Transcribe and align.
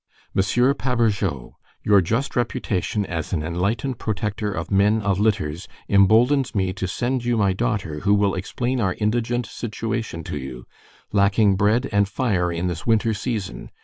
Monsiuer 0.35 0.73
Pabourgeot, 0.73 1.51
your 1.83 2.01
just 2.01 2.35
reputation 2.35 3.05
as 3.05 3.33
an 3.33 3.43
enlightened 3.43 3.99
protector 3.99 4.51
of 4.51 4.71
men 4.71 4.99
of 4.99 5.19
litters 5.19 5.67
emboldens 5.87 6.55
me 6.55 6.73
to 6.73 6.87
send 6.87 7.23
you 7.23 7.37
my 7.37 7.53
daughter 7.53 7.99
who 7.99 8.15
will 8.15 8.33
explain 8.33 8.79
our 8.81 8.95
indigant 8.95 9.45
situation 9.45 10.23
to 10.23 10.39
you, 10.39 10.65
lacking 11.11 11.55
bread 11.55 11.87
and 11.91 12.09
fire 12.09 12.51
in 12.51 12.65
this 12.65 12.87
wynter 12.87 13.13
season. 13.13 13.69